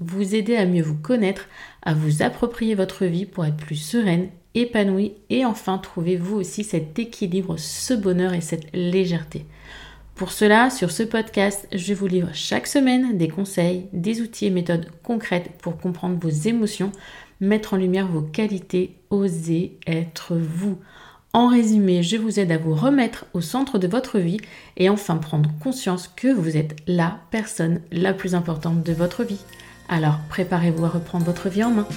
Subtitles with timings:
[0.00, 1.48] vous aider à mieux vous connaître,
[1.82, 6.64] à vous approprier votre vie pour être plus sereine épanoui et enfin trouver vous aussi
[6.64, 9.44] cet équilibre, ce bonheur et cette légèreté.
[10.14, 14.50] Pour cela, sur ce podcast, je vous livre chaque semaine des conseils, des outils et
[14.50, 16.90] méthodes concrètes pour comprendre vos émotions,
[17.40, 20.78] mettre en lumière vos qualités, oser être vous.
[21.32, 24.40] En résumé, je vous aide à vous remettre au centre de votre vie
[24.76, 29.44] et enfin prendre conscience que vous êtes la personne la plus importante de votre vie.
[29.90, 31.88] Alors préparez-vous à reprendre votre vie en main.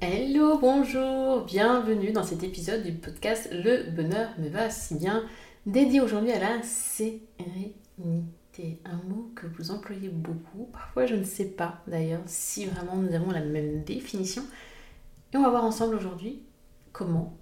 [0.00, 5.22] Hello, bonjour, bienvenue dans cet épisode du podcast Le bonheur me va si bien,
[5.66, 7.74] dédié aujourd'hui à la sérénité.
[8.86, 13.14] Un mot que vous employez beaucoup, parfois je ne sais pas d'ailleurs si vraiment nous
[13.14, 14.42] avons la même définition.
[15.34, 16.42] Et on va voir ensemble aujourd'hui
[16.92, 17.36] comment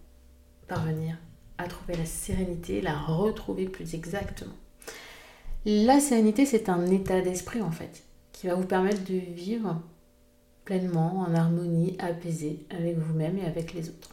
[0.66, 1.19] parvenir
[1.58, 4.54] à trouver la sérénité, la retrouver plus exactement.
[5.64, 8.03] La sérénité, c'est un état d'esprit en fait,
[8.47, 9.81] va vous permettre de vivre
[10.65, 14.10] pleinement, en harmonie, apaisée avec vous-même et avec les autres.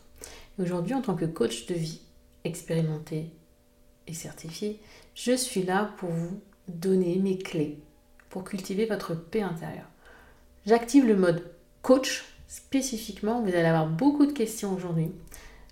[0.59, 2.01] Aujourd'hui, en tant que coach de vie
[2.43, 3.31] expérimenté
[4.07, 4.79] et certifié,
[5.15, 7.79] je suis là pour vous donner mes clés
[8.29, 9.89] pour cultiver votre paix intérieure.
[10.65, 11.43] J'active le mode
[11.81, 13.41] coach spécifiquement.
[13.41, 15.11] Vous allez avoir beaucoup de questions aujourd'hui.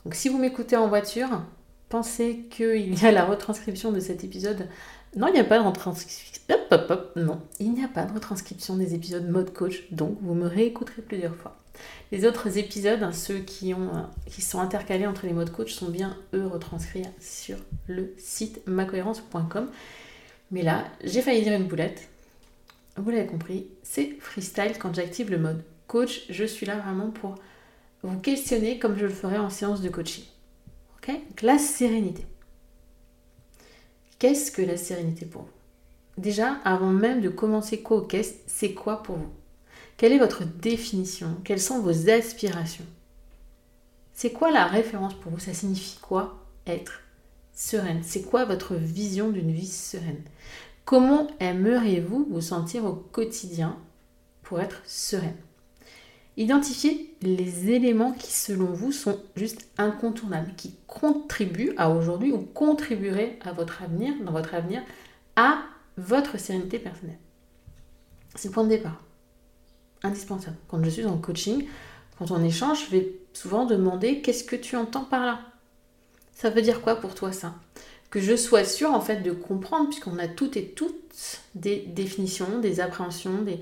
[0.03, 1.41] Donc si vous m'écoutez en voiture,
[1.89, 4.67] pensez qu'il y a la retranscription de cet épisode
[5.15, 6.41] non, il n'y a pas de retranscription.
[7.15, 11.01] Non, il n'y a pas de retranscription des épisodes mode coach, donc vous me réécouterez
[11.01, 11.57] plusieurs fois.
[12.11, 16.15] Les autres épisodes, hein, ceux euh, qui sont intercalés entre les modes coach, sont bien
[16.33, 17.57] eux retranscrits sur
[17.87, 19.69] le site macohérence.com.
[20.51, 22.09] Mais là, j'ai failli dire une boulette.
[22.97, 26.25] Vous l'avez compris, c'est freestyle quand j'active le mode coach.
[26.29, 27.35] Je suis là vraiment pour
[28.03, 30.25] vous questionner comme je le ferais en séance de coaching.
[31.41, 32.25] La sérénité.
[34.17, 35.47] Qu'est-ce que la sérénité pour vous?
[36.17, 38.05] Déjà, avant même de commencer quoi
[38.47, 39.31] c'est quoi pour vous?
[39.95, 41.37] Quelle est votre définition?
[41.43, 42.85] Quelles sont vos aspirations?
[44.13, 45.39] C'est quoi la référence pour vous?
[45.39, 47.01] Ça signifie quoi être
[47.53, 48.01] sereine?
[48.03, 50.21] C'est quoi votre vision d'une vie sereine?
[50.83, 53.77] Comment aimeriez-vous vous sentir au quotidien
[54.41, 55.37] pour être sereine?
[56.39, 63.37] Identifiez les éléments qui, selon vous, sont juste incontournables, qui contribuent à aujourd'hui ou contribueraient
[63.41, 64.81] à votre avenir, dans votre avenir,
[65.35, 65.63] à
[65.97, 67.19] votre sérénité personnelle.
[68.35, 69.03] C'est le point de départ.
[70.01, 70.55] Indispensable.
[70.69, 71.67] Quand je suis en coaching,
[72.17, 75.41] quand on échange, je vais souvent demander qu'est-ce que tu entends par là?
[76.33, 77.53] Ça veut dire quoi pour toi ça?
[78.09, 82.59] Que je sois sûre en fait de comprendre, puisqu'on a toutes et toutes des définitions,
[82.59, 83.59] des appréhensions, des,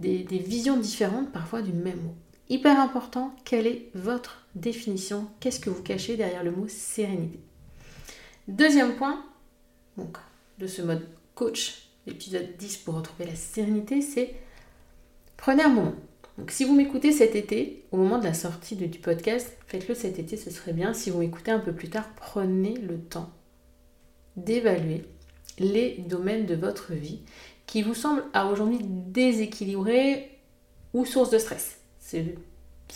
[0.00, 2.14] des, visions différentes parfois du même mot.
[2.48, 5.28] Hyper important, quelle est votre définition?
[5.38, 7.38] Qu'est-ce que vous cachez derrière le mot sérénité?
[8.48, 9.24] Deuxième point,
[10.58, 14.34] de ce mode coach, épisode 10 pour retrouver la sérénité, c'est
[15.36, 15.94] prenez un moment.
[16.38, 20.18] Donc si vous m'écoutez cet été, au moment de la sortie du podcast, faites-le cet
[20.18, 20.94] été, ce serait bien.
[20.94, 23.30] Si vous m'écoutez un peu plus tard, prenez le temps
[24.36, 25.04] d'évaluer
[25.58, 27.20] les domaines de votre vie
[27.70, 30.28] qui vous semble à aujourd'hui déséquilibré
[30.92, 31.78] ou source de stress.
[32.00, 32.18] Ça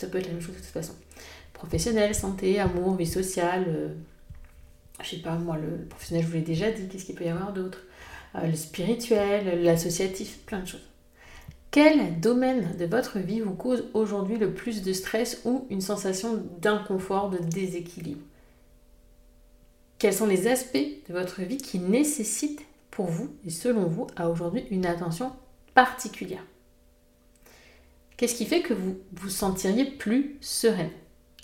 [0.07, 0.91] peut être la même chose de toute façon.
[1.53, 3.63] professionnel, santé, amour, vie sociale.
[3.69, 3.93] Euh,
[5.01, 7.29] je sais pas, moi, le professionnel, je vous l'ai déjà dit, qu'est-ce qu'il peut y
[7.29, 7.83] avoir d'autre?
[8.35, 10.89] Euh, Le spirituel, l'associatif, plein de choses.
[11.71, 16.43] Quel domaine de votre vie vous cause aujourd'hui le plus de stress ou une sensation
[16.59, 18.25] d'inconfort, de déséquilibre?
[19.99, 20.75] Quels sont les aspects
[21.07, 25.33] de votre vie qui nécessitent pour vous et selon vous à aujourd'hui une attention
[25.73, 26.43] particulière
[28.15, 30.91] Qu'est-ce qui fait que vous vous sentiriez plus sereine?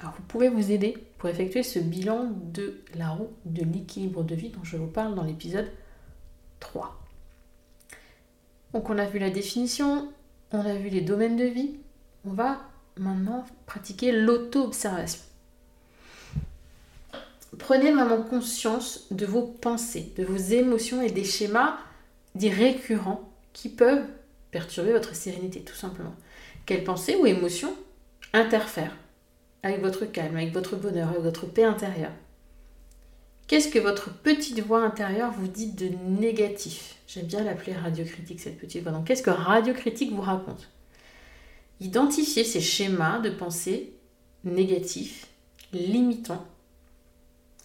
[0.01, 4.49] Vous pouvez vous aider pour effectuer ce bilan de la roue de l'équilibre de vie
[4.49, 5.69] dont je vous parle dans l'épisode
[6.61, 6.97] 3.
[8.73, 10.09] Donc on a vu la définition,
[10.53, 11.75] on a vu les domaines de vie,
[12.23, 12.61] on va
[12.97, 15.21] maintenant pratiquer l'auto-observation.
[17.57, 21.77] Prenez vraiment conscience de vos pensées, de vos émotions et des schémas
[22.35, 24.05] dits récurrents qui peuvent
[24.51, 26.15] perturber votre sérénité, tout simplement.
[26.65, 27.73] Quelles pensées ou émotions
[28.33, 28.95] interfèrent
[29.63, 32.13] avec votre calme, avec votre bonheur, avec votre paix intérieure?
[33.47, 36.95] Qu'est-ce que votre petite voix intérieure vous dit de négatif?
[37.05, 38.93] J'aime bien l'appeler radiocritique, cette petite voix.
[38.93, 40.69] Donc, qu'est-ce que radiocritique vous raconte?
[41.81, 43.93] Identifiez ces schémas de pensée
[44.45, 45.27] négatifs,
[45.73, 46.45] limitants,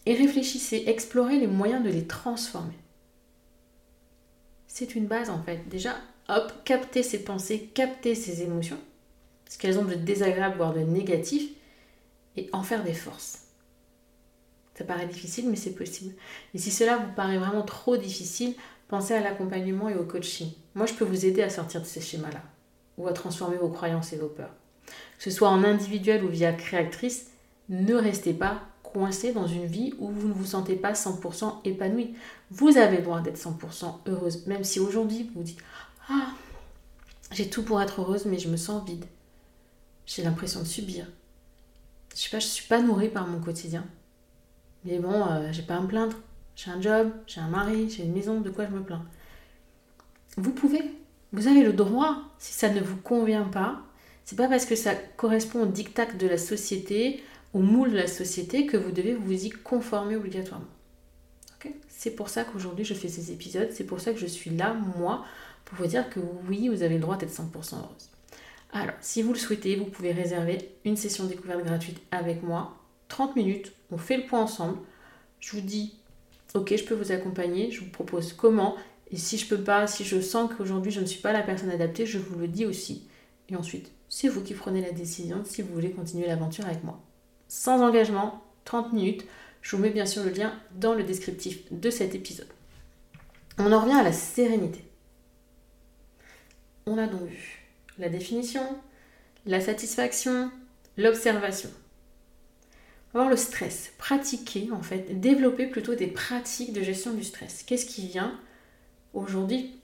[0.07, 2.79] et réfléchissez, explorez les moyens de les transformer.
[4.69, 5.69] C'est une base en fait.
[5.69, 5.97] Déjà,
[6.29, 8.79] hop, captez ces pensées, captez ces émotions,
[9.49, 11.51] ce qu'elles ont de désagréable, voire de négatif,
[12.37, 13.43] et en faire des forces.
[14.75, 16.15] Ça paraît difficile, mais c'est possible.
[16.55, 18.55] Et si cela vous paraît vraiment trop difficile,
[18.89, 20.53] pensez à l'accompagnement et au coaching.
[20.75, 22.43] Moi, je peux vous aider à sortir de ces schémas-là,
[22.99, 24.55] ou à transformer vos croyances et vos peurs.
[25.17, 27.31] Que ce soit en individuel ou via créatrice,
[27.71, 28.61] ne restez pas
[28.93, 32.15] coincé dans une vie où vous ne vous sentez pas 100% épanoui.
[32.51, 35.61] Vous avez le droit d'être 100% heureuse, même si aujourd'hui vous dites
[36.09, 36.29] Ah,
[37.33, 39.05] j'ai tout pour être heureuse, mais je me sens vide.
[40.07, 41.07] J'ai l'impression de subir.
[42.15, 43.85] Je sais suis pas nourrie par mon quotidien.
[44.85, 46.17] Mais bon, euh, j'ai pas à me plaindre.
[46.55, 49.05] J'ai un job, j'ai un mari, j'ai une maison, de quoi je me plains
[50.39, 50.83] Vous pouvez,
[51.33, 53.83] vous avez le droit, si ça ne vous convient pas,
[54.25, 57.23] c'est pas parce que ça correspond au diktat de la société,
[57.57, 60.67] au moule de la société, que vous devez vous y conformer obligatoirement.
[61.89, 64.75] c'est pour ça qu'aujourd'hui je fais ces épisodes, c'est pour ça que je suis là,
[64.99, 65.25] moi,
[65.65, 66.21] pour vous dire que
[66.51, 68.11] oui, vous avez le droit d'être 100% heureuse.
[68.73, 72.77] Alors, si vous le souhaitez, vous pouvez réserver une session découverte gratuite avec moi.
[73.09, 74.77] 30 minutes, on fait le point ensemble.
[75.41, 75.95] Je vous dis,
[76.53, 78.77] ok, je peux vous accompagner, je vous propose comment.
[79.11, 81.71] Et si je peux pas, si je sens qu'aujourd'hui je ne suis pas la personne
[81.71, 83.09] adaptée, je vous le dis aussi.
[83.49, 87.01] Et ensuite, c'est vous qui prenez la décision si vous voulez continuer l'aventure avec moi.
[87.49, 89.25] Sans engagement, 30 minutes.
[89.63, 92.49] Je vous mets bien sûr le lien dans le descriptif de cet épisode.
[93.59, 94.85] On en revient à la sérénité.
[96.87, 97.67] On a donc vu
[97.99, 98.63] la définition,
[99.47, 100.51] la satisfaction,
[100.97, 101.71] l'observation.
[103.15, 107.63] Avoir le stress, pratiquer en fait, développer plutôt des pratiques de gestion du stress.
[107.63, 108.39] Qu'est-ce qui vient
[109.15, 109.81] aujourd'hui?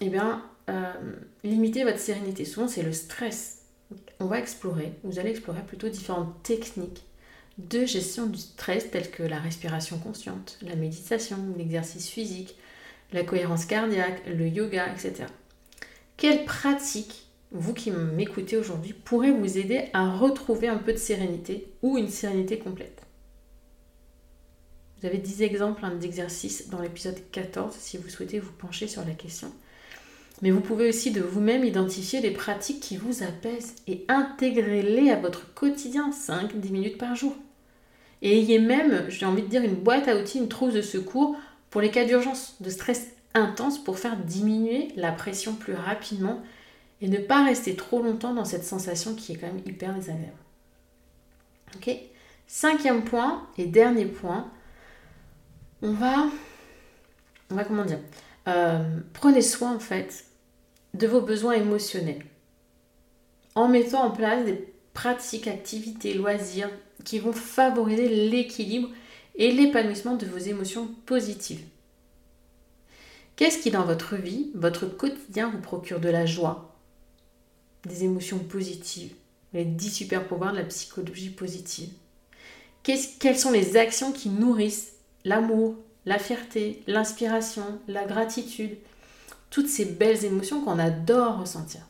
[0.00, 0.92] Eh bien, euh,
[1.44, 2.44] limiter votre sérénité.
[2.44, 3.61] Souvent, c'est le stress.
[4.20, 7.04] On va explorer, vous allez explorer plutôt différentes techniques
[7.58, 12.56] de gestion du stress telles que la respiration consciente, la méditation, l'exercice physique,
[13.12, 15.24] la cohérence cardiaque, le yoga, etc.
[16.16, 21.70] Quelle pratique, vous qui m'écoutez aujourd'hui, pourrait vous aider à retrouver un peu de sérénité
[21.82, 23.02] ou une sérénité complète?
[25.00, 29.04] Vous avez 10 exemples hein, d'exercices dans l'épisode 14 si vous souhaitez vous pencher sur
[29.04, 29.52] la question.
[30.42, 35.16] Mais vous pouvez aussi de vous-même identifier les pratiques qui vous apaisent et intégrer-les à
[35.16, 37.36] votre quotidien 5-10 minutes par jour.
[38.22, 41.36] Et ayez même, j'ai envie de dire, une boîte à outils, une trousse de secours
[41.70, 46.42] pour les cas d'urgence, de stress intense pour faire diminuer la pression plus rapidement
[47.00, 50.32] et ne pas rester trop longtemps dans cette sensation qui est quand même hyper désagréable.
[51.76, 51.90] Ok?
[52.46, 54.50] Cinquième point et dernier point,
[55.82, 56.26] on va,
[57.50, 58.00] on va comment dire,
[58.48, 60.26] euh, prenez soin en fait
[60.94, 62.24] de vos besoins émotionnels.
[63.54, 66.70] En mettant en place des pratiques, activités, loisirs
[67.04, 68.88] qui vont favoriser l'équilibre
[69.34, 71.64] et l'épanouissement de vos émotions positives.
[73.36, 76.76] Qu'est-ce qui dans votre vie, votre quotidien vous procure de la joie,
[77.86, 79.14] des émotions positives,
[79.52, 81.90] les 10 super pouvoirs de la psychologie positive.
[82.82, 84.92] Quelles sont les actions qui nourrissent
[85.24, 88.76] l'amour, la fierté, l'inspiration, la gratitude,
[89.52, 91.82] toutes ces belles émotions qu'on adore ressentir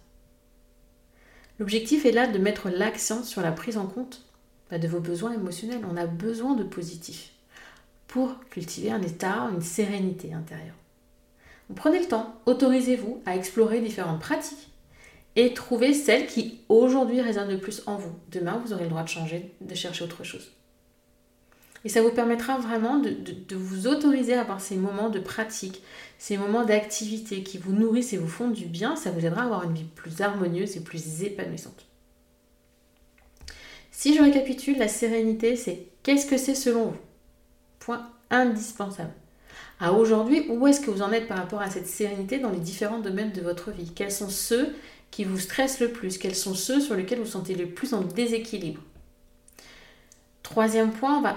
[1.59, 4.27] L'objectif est là de mettre l'accent sur la prise en compte
[4.69, 5.83] bah, de vos besoins émotionnels.
[5.89, 7.31] On a besoin de positif
[8.09, 10.75] pour cultiver un état, une sérénité intérieure.
[11.77, 14.71] Prenez le temps, autorisez-vous à explorer différentes pratiques
[15.37, 18.13] et trouvez celle qui aujourd'hui résonne le plus en vous.
[18.31, 20.51] Demain, vous aurez le droit de changer, de chercher autre chose.
[21.85, 25.83] Et ça vous permettra vraiment de, vous autoriser à avoir ces moments de pratique,
[26.19, 28.95] ces moments d'activité qui vous nourrissent et vous font du bien.
[28.95, 31.87] Ça vous aidera à avoir une vie plus harmonieuse et plus épanouissante.
[33.91, 36.99] Si je récapitule, la sérénité, c'est qu'est-ce que c'est selon vous?
[37.81, 39.13] Point indispensable.
[39.81, 42.61] À aujourd'hui, où est-ce que vous en êtes par rapport à cette sérénité dans les
[42.61, 43.93] différents domaines de votre vie?
[43.93, 44.75] Quels sont ceux
[45.11, 46.19] qui vous stressent le plus?
[46.19, 48.81] Quels sont ceux sur lesquels vous sentez le plus en déséquilibre?
[50.43, 51.37] Troisième point, on va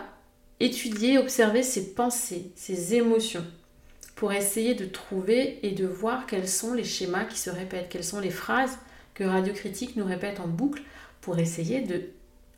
[0.60, 3.46] étudier, observer ses pensées, ses émotions,
[4.16, 8.04] pour essayer de trouver et de voir quels sont les schémas qui se répètent, quelles
[8.04, 8.78] sont les phrases
[9.14, 10.82] que Radio Critique nous répète en boucle,
[11.22, 12.04] pour essayer de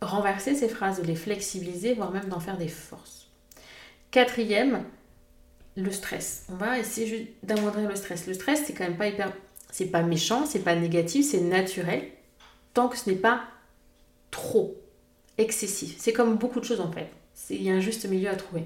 [0.01, 3.29] renverser ces phrases, de les flexibiliser, voire même d'en faire des forces.
[4.11, 4.83] Quatrième,
[5.77, 6.45] le stress.
[6.49, 8.27] On va essayer d'amoindrir le stress.
[8.27, 9.31] Le stress, c'est quand même pas hyper.
[9.71, 12.09] C'est pas méchant, c'est pas négatif, c'est naturel,
[12.73, 13.43] tant que ce n'est pas
[14.31, 14.75] trop
[15.37, 15.95] excessif.
[15.99, 17.09] C'est comme beaucoup de choses en fait
[17.49, 18.65] il y a un juste milieu à trouver.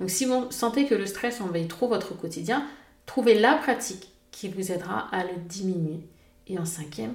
[0.00, 2.66] Donc si vous sentez que le stress envahit trop votre quotidien,
[3.06, 6.00] trouvez la pratique qui vous aidera à le diminuer.
[6.48, 7.14] Et en cinquième,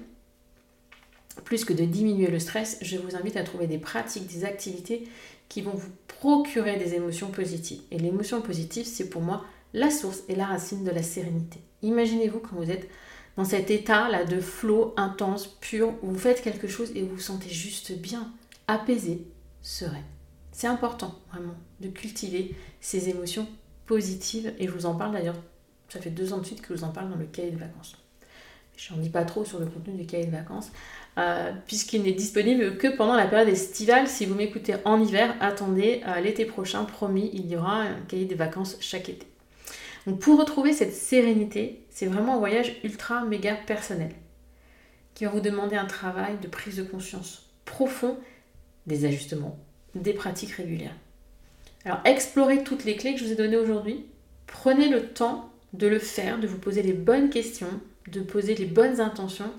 [1.43, 5.07] plus que de diminuer le stress, je vous invite à trouver des pratiques, des activités
[5.49, 7.81] qui vont vous procurer des émotions positives.
[7.91, 11.59] Et l'émotion positive, c'est pour moi la source et la racine de la sérénité.
[11.83, 12.89] Imaginez-vous quand vous êtes
[13.35, 17.21] dans cet état-là de flot intense, pur, où vous faites quelque chose et vous vous
[17.21, 18.31] sentez juste bien,
[18.67, 19.27] apaisé,
[19.61, 20.03] serein.
[20.57, 23.47] C'est important, vraiment, de cultiver ces émotions
[23.85, 24.55] positives.
[24.57, 25.35] Et je vous en parle d'ailleurs,
[25.87, 27.59] ça fait deux ans de suite que je vous en parle dans le cahier de
[27.59, 27.95] vacances.
[28.75, 30.71] Je n'en dis pas trop sur le contenu du cahier de vacances,
[31.19, 34.07] euh, puisqu'il n'est disponible que pendant la période estivale.
[34.07, 38.25] Si vous m'écoutez en hiver, attendez euh, l'été prochain, promis, il y aura un cahier
[38.25, 39.27] de vacances chaque été.
[40.07, 44.15] Donc pour retrouver cette sérénité, c'est vraiment un voyage ultra méga personnel
[45.13, 48.17] qui va vous demander un travail de prise de conscience profond,
[48.87, 49.59] des ajustements,
[50.01, 50.95] des pratiques régulières.
[51.85, 54.05] Alors explorez toutes les clés que je vous ai données aujourd'hui.
[54.45, 58.65] Prenez le temps de le faire, de vous poser les bonnes questions, de poser les
[58.65, 59.51] bonnes intentions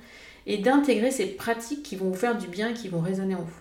[0.47, 3.61] et d'intégrer ces pratiques qui vont vous faire du bien, qui vont résonner en vous.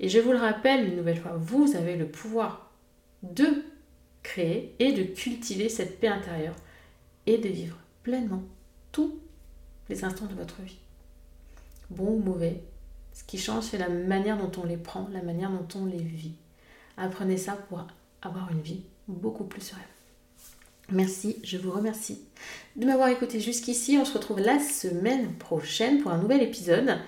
[0.00, 2.72] Et je vous le rappelle une nouvelle fois, vous avez le pouvoir
[3.22, 3.62] de
[4.22, 6.56] créer et de cultiver cette paix intérieure
[7.26, 8.42] et de vivre pleinement
[8.90, 9.18] tous
[9.88, 10.78] les instants de votre vie.
[11.90, 12.62] Bon ou mauvais,
[13.12, 15.98] ce qui change, c'est la manière dont on les prend, la manière dont on les
[15.98, 16.34] vit.
[16.96, 17.86] Apprenez ça pour
[18.22, 19.82] avoir une vie beaucoup plus sereine.
[20.90, 22.20] Merci, je vous remercie
[22.76, 23.96] de m'avoir écouté jusqu'ici.
[23.98, 26.98] On se retrouve la semaine prochaine pour un nouvel épisode.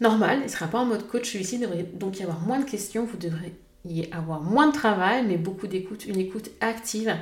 [0.00, 2.68] Normal, il ne sera pas en mode coach, celui-ci devrait donc y avoir moins de
[2.68, 7.14] questions, vous devrez y avoir moins de travail, mais beaucoup d'écoute, une écoute active.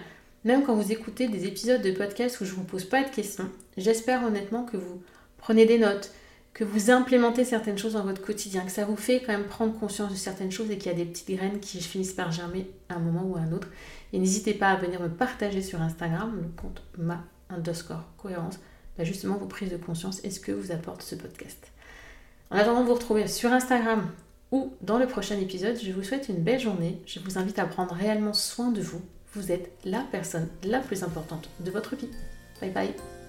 [0.45, 3.11] Même quand vous écoutez des épisodes de podcast où je ne vous pose pas de
[3.11, 5.03] questions, j'espère honnêtement que vous
[5.37, 6.13] prenez des notes,
[6.55, 9.79] que vous implémentez certaines choses dans votre quotidien, que ça vous fait quand même prendre
[9.79, 12.71] conscience de certaines choses et qu'il y a des petites graines qui finissent par germer
[12.89, 13.69] à un moment ou à un autre.
[14.13, 18.59] Et n'hésitez pas à venir me partager sur Instagram, le compte ma underscore cohérence,
[18.99, 21.73] justement vos prises de conscience et ce que vous apporte ce podcast.
[22.51, 24.11] En attendant de vous retrouver sur Instagram
[24.51, 27.01] ou dans le prochain épisode, je vous souhaite une belle journée.
[27.07, 29.01] Je vous invite à prendre réellement soin de vous.
[29.33, 32.11] Vous êtes la personne la plus importante de votre vie.
[32.61, 33.22] Bye bye